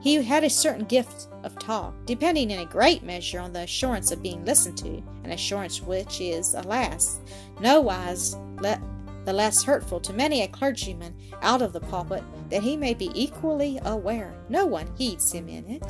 He 0.00 0.14
had 0.14 0.44
a 0.44 0.50
certain 0.50 0.86
gift 0.86 1.28
of 1.44 1.58
talk, 1.58 1.94
depending 2.06 2.50
in 2.50 2.60
a 2.60 2.66
great 2.66 3.02
measure 3.02 3.38
on 3.38 3.52
the 3.52 3.60
assurance 3.60 4.10
of 4.10 4.22
being 4.22 4.44
listened 4.44 4.78
to, 4.78 5.02
an 5.24 5.30
assurance 5.30 5.82
which 5.82 6.20
is, 6.20 6.54
alas, 6.54 7.20
nowise 7.60 8.34
let 8.60 8.80
the 9.24 9.32
less 9.32 9.62
hurtful 9.62 10.00
to 10.00 10.12
many 10.12 10.42
a 10.42 10.48
clergyman 10.48 11.14
out 11.42 11.62
of 11.62 11.72
the 11.72 11.80
pulpit 11.80 12.22
that 12.48 12.62
he 12.62 12.76
may 12.76 12.94
be 12.94 13.10
equally 13.14 13.78
aware 13.84 14.34
no 14.48 14.66
one 14.66 14.88
heeds 14.96 15.32
him 15.32 15.48
in 15.48 15.68
it. 15.68 15.84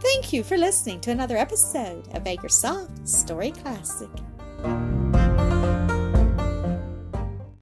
Thank 0.00 0.32
you 0.32 0.42
for 0.42 0.56
listening 0.56 1.00
to 1.02 1.10
another 1.10 1.36
episode 1.36 2.08
of 2.14 2.24
Acresoft 2.24 3.08
Story 3.08 3.52
Classic. 3.52 4.10